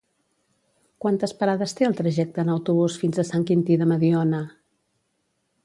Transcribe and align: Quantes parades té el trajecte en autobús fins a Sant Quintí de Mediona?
Quantes 1.03 1.35
parades 1.41 1.75
té 1.79 1.87
el 1.89 1.93
trajecte 1.99 2.43
en 2.45 2.49
autobús 2.55 2.97
fins 3.03 3.21
a 3.21 3.27
Sant 3.29 3.45
Quintí 3.51 3.79
de 3.83 3.89
Mediona? 3.93 4.41